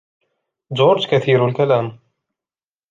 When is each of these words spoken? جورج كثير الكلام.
جورج 0.71 1.07
كثير 1.07 1.45
الكلام. 1.47 1.99